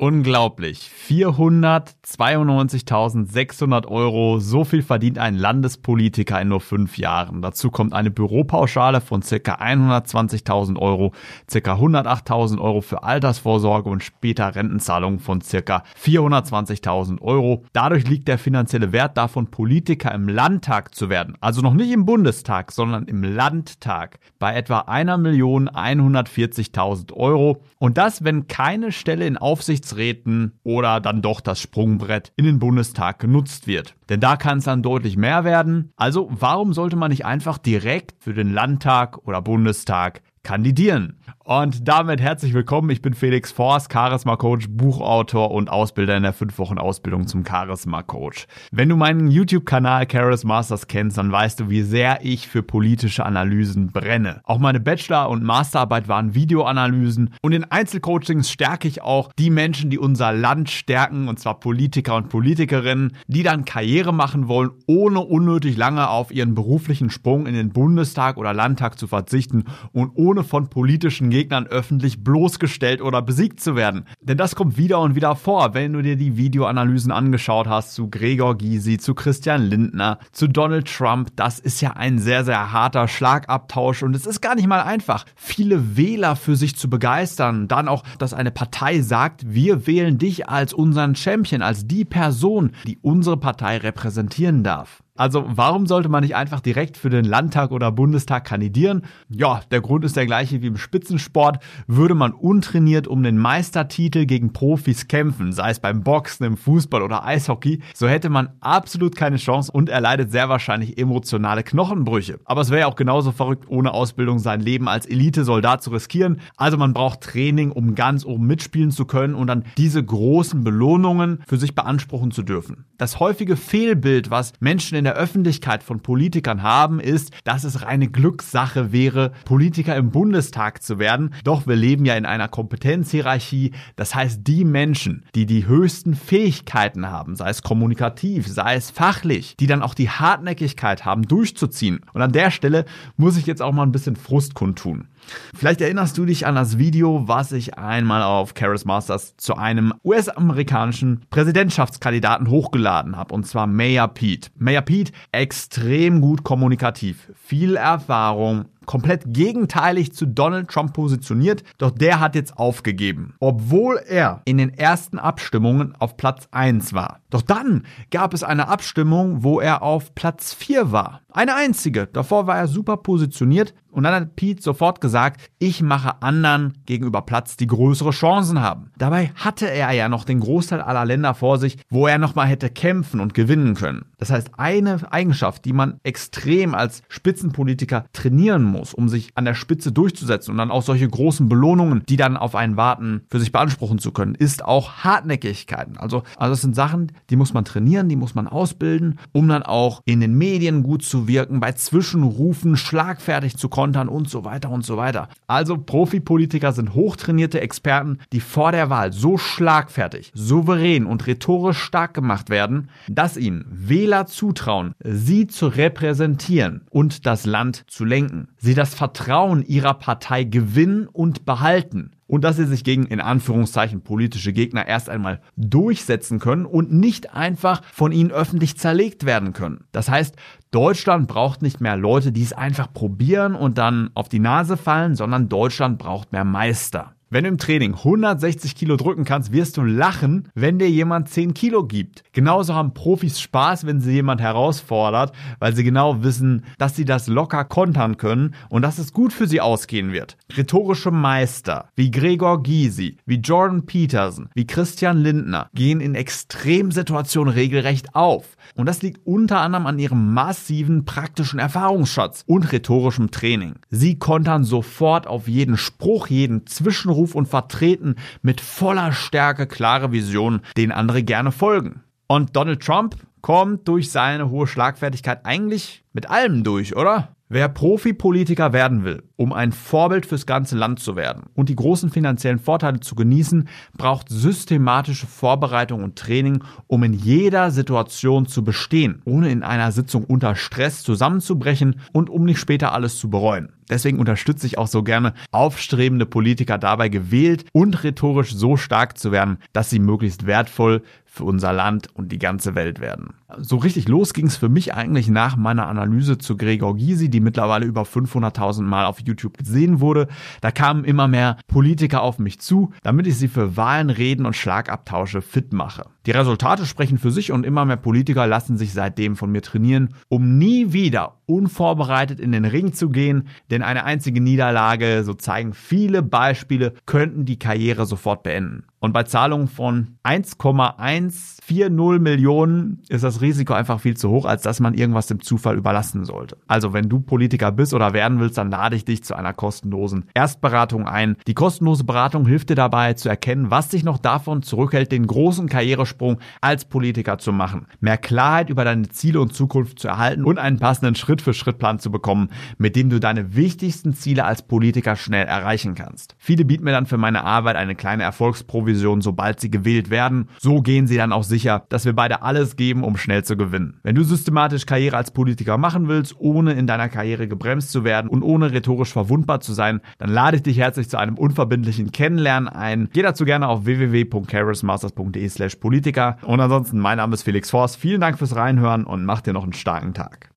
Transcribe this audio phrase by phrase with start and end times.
[0.00, 0.90] Unglaublich.
[1.10, 4.38] 492.600 Euro.
[4.38, 7.42] So viel verdient ein Landespolitiker in nur fünf Jahren.
[7.42, 11.12] Dazu kommt eine Büropauschale von circa 120.000 Euro,
[11.50, 17.64] circa 108.000 Euro für Altersvorsorge und später Rentenzahlungen von circa 420.000 Euro.
[17.74, 21.36] Dadurch liegt der finanzielle Wert davon, Politiker im Landtag zu werden.
[21.42, 24.18] Also noch nicht im Bundestag, sondern im Landtag.
[24.38, 27.62] Bei etwa 1.140.000 Euro.
[27.78, 32.58] Und das, wenn keine Stelle in Aufsichts Aufsichtsräten oder dann doch das Sprungbrett in den
[32.58, 33.94] Bundestag genutzt wird.
[34.08, 35.92] Denn da kann es dann deutlich mehr werden.
[35.96, 41.16] Also warum sollte man nicht einfach direkt für den Landtag oder Bundestag kandidieren?
[41.42, 42.90] Und damit herzlich willkommen.
[42.90, 47.44] Ich bin Felix Forst, Charisma Coach, Buchautor und Ausbilder in der 5 Wochen Ausbildung zum
[47.44, 48.46] Charisma Coach.
[48.70, 53.24] Wenn du meinen YouTube-Kanal Charisma Masters kennst, dann weißt du, wie sehr ich für politische
[53.24, 54.40] Analysen brenne.
[54.44, 59.90] Auch meine Bachelor- und Masterarbeit waren Videoanalysen und in Einzelcoachings stärke ich auch die Menschen,
[59.90, 65.20] die unser Land stärken, und zwar Politiker und Politikerinnen, die dann Karriere machen wollen, ohne
[65.20, 70.29] unnötig lange auf ihren beruflichen Sprung in den Bundestag oder Landtag zu verzichten und ohne
[70.44, 74.06] von politischen Gegnern öffentlich bloßgestellt oder besiegt zu werden.
[74.20, 78.08] Denn das kommt wieder und wieder vor, wenn du dir die Videoanalysen angeschaut hast zu
[78.08, 81.30] Gregor Gysi, zu Christian Lindner, zu Donald Trump.
[81.36, 85.24] Das ist ja ein sehr, sehr harter Schlagabtausch und es ist gar nicht mal einfach,
[85.34, 87.68] viele Wähler für sich zu begeistern.
[87.68, 92.72] Dann auch, dass eine Partei sagt, wir wählen dich als unseren Champion, als die Person,
[92.86, 95.02] die unsere Partei repräsentieren darf.
[95.20, 99.02] Also warum sollte man nicht einfach direkt für den Landtag oder Bundestag kandidieren?
[99.28, 101.62] Ja, der Grund ist der gleiche wie im Spitzensport.
[101.86, 107.02] Würde man untrainiert um den Meistertitel gegen Profis kämpfen, sei es beim Boxen, im Fußball
[107.02, 112.40] oder Eishockey, so hätte man absolut keine Chance und erleidet sehr wahrscheinlich emotionale Knochenbrüche.
[112.46, 116.40] Aber es wäre ja auch genauso verrückt, ohne Ausbildung sein Leben als Elite-Soldat zu riskieren.
[116.56, 121.42] Also man braucht Training, um ganz oben mitspielen zu können und dann diese großen Belohnungen
[121.46, 122.86] für sich beanspruchen zu dürfen.
[122.96, 127.82] Das häufige Fehlbild, was Menschen in der der Öffentlichkeit von Politikern haben, ist, dass es
[127.82, 131.34] reine Glückssache wäre, Politiker im Bundestag zu werden.
[131.42, 133.72] Doch wir leben ja in einer Kompetenzhierarchie.
[133.96, 139.56] Das heißt, die Menschen, die die höchsten Fähigkeiten haben, sei es kommunikativ, sei es fachlich,
[139.58, 142.02] die dann auch die Hartnäckigkeit haben, durchzuziehen.
[142.12, 142.84] Und an der Stelle
[143.16, 145.08] muss ich jetzt auch mal ein bisschen Frust kundtun.
[145.54, 149.92] Vielleicht erinnerst du dich an das Video, was ich einmal auf Charis Masters zu einem
[150.04, 154.50] US-amerikanischen Präsidentschaftskandidaten hochgeladen habe, und zwar Mayor Pete.
[154.56, 162.20] Mayor Pete, extrem gut kommunikativ, viel Erfahrung, komplett gegenteilig zu Donald Trump positioniert, doch der
[162.20, 167.20] hat jetzt aufgegeben, obwohl er in den ersten Abstimmungen auf Platz 1 war.
[167.30, 171.20] Doch dann gab es eine Abstimmung, wo er auf Platz 4 war.
[171.32, 172.08] Eine einzige.
[172.08, 177.22] Davor war er super positioniert und dann hat Pete sofort gesagt, ich mache anderen gegenüber
[177.22, 178.90] Platz, die größere Chancen haben.
[178.98, 182.70] Dabei hatte er ja noch den Großteil aller Länder vor sich, wo er nochmal hätte
[182.70, 184.06] kämpfen und gewinnen können.
[184.18, 189.54] Das heißt, eine Eigenschaft, die man extrem als Spitzenpolitiker trainieren muss, um sich an der
[189.54, 193.52] Spitze durchzusetzen und dann auch solche großen Belohnungen, die dann auf einen warten, für sich
[193.52, 195.96] beanspruchen zu können, ist auch Hartnäckigkeiten.
[195.96, 199.62] Also, also das sind Sachen, die muss man trainieren, die muss man ausbilden, um dann
[199.62, 204.70] auch in den Medien gut zu wirken, bei Zwischenrufen schlagfertig zu kontern und so weiter
[204.70, 205.28] und so weiter.
[205.46, 212.14] Also Profipolitiker sind hochtrainierte Experten, die vor der Wahl so schlagfertig, souverän und rhetorisch stark
[212.14, 218.48] gemacht werden, dass ihnen Wähler zutrauen, sie zu repräsentieren und das Land zu lenken.
[218.62, 224.02] Sie das Vertrauen ihrer Partei gewinnen und behalten und dass sie sich gegen in Anführungszeichen
[224.02, 229.84] politische Gegner erst einmal durchsetzen können und nicht einfach von ihnen öffentlich zerlegt werden können.
[229.92, 230.36] Das heißt,
[230.70, 235.14] Deutschland braucht nicht mehr Leute, die es einfach probieren und dann auf die Nase fallen,
[235.14, 237.14] sondern Deutschland braucht mehr Meister.
[237.32, 241.54] Wenn du im Training 160 Kilo drücken kannst, wirst du lachen, wenn dir jemand 10
[241.54, 242.24] Kilo gibt.
[242.32, 247.28] Genauso haben Profis Spaß, wenn sie jemand herausfordert, weil sie genau wissen, dass sie das
[247.28, 250.38] locker kontern können und dass es gut für sie ausgehen wird.
[250.56, 258.14] Rhetorische Meister wie Gregor Gysi, wie Jordan Peterson, wie Christian Lindner gehen in Extremsituationen regelrecht
[258.14, 258.56] auf.
[258.74, 263.74] Und das liegt unter anderem an ihrem massiven praktischen Erfahrungsschatz und rhetorischem Training.
[263.90, 270.60] Sie kontern sofort auf jeden Spruch, jeden Zwischenruf und vertreten mit voller Stärke klare Visionen,
[270.76, 272.02] denen andere gerne folgen.
[272.26, 277.34] Und Donald Trump kommt durch seine hohe Schlagfertigkeit eigentlich mit allem durch, oder?
[277.52, 282.08] Wer Profipolitiker werden will, um ein Vorbild fürs ganze Land zu werden und die großen
[282.08, 283.66] finanziellen Vorteile zu genießen,
[283.96, 290.22] braucht systematische Vorbereitung und Training, um in jeder Situation zu bestehen, ohne in einer Sitzung
[290.22, 293.72] unter Stress zusammenzubrechen und um nicht später alles zu bereuen.
[293.90, 299.32] Deswegen unterstütze ich auch so gerne aufstrebende Politiker dabei, gewählt und rhetorisch so stark zu
[299.32, 303.34] werden, dass sie möglichst wertvoll für unser Land und die ganze Welt werden.
[303.56, 307.38] So richtig los ging es für mich eigentlich nach meiner Analyse zu Gregor Gysi, die
[307.38, 310.26] mittlerweile über 500.000 Mal auf YouTube gesehen wurde.
[310.60, 314.56] Da kamen immer mehr Politiker auf mich zu, damit ich sie für Wahlen, Reden und
[314.56, 316.06] Schlagabtausche fit mache.
[316.30, 320.14] Die Resultate sprechen für sich und immer mehr Politiker lassen sich seitdem von mir trainieren,
[320.28, 325.74] um nie wieder unvorbereitet in den Ring zu gehen, denn eine einzige Niederlage, so zeigen
[325.74, 328.84] viele Beispiele, könnten die Karriere sofort beenden.
[329.00, 334.78] Und bei Zahlungen von 1,140 Millionen ist das Risiko einfach viel zu hoch, als dass
[334.78, 336.58] man irgendwas dem Zufall überlassen sollte.
[336.68, 340.26] Also wenn du Politiker bist oder werden willst, dann lade ich dich zu einer kostenlosen
[340.34, 341.36] Erstberatung ein.
[341.46, 345.66] Die kostenlose Beratung hilft dir dabei zu erkennen, was dich noch davon zurückhält, den großen
[345.66, 346.19] Karrieresprung
[346.60, 350.78] als Politiker zu machen, mehr Klarheit über deine Ziele und Zukunft zu erhalten und einen
[350.78, 356.34] passenden Schritt-für-Schritt-Plan zu bekommen, mit dem du deine wichtigsten Ziele als Politiker schnell erreichen kannst.
[356.38, 360.48] Viele bieten mir dann für meine Arbeit eine kleine Erfolgsprovision Provision, sobald sie gewählt werden.
[360.58, 364.00] So gehen sie dann auch sicher, dass wir beide alles geben, um schnell zu gewinnen.
[364.02, 368.28] Wenn du systematisch Karriere als Politiker machen willst, ohne in deiner Karriere gebremst zu werden
[368.28, 372.68] und ohne rhetorisch verwundbar zu sein, dann lade ich dich herzlich zu einem unverbindlichen Kennenlernen
[372.68, 373.08] ein.
[373.12, 376.38] Geh dazu gerne auf www.charismasters.de slash Politiker.
[376.42, 377.96] Und ansonsten, mein Name ist Felix Forst.
[377.96, 380.48] Vielen Dank fürs Reinhören und mach dir noch einen starken Tag.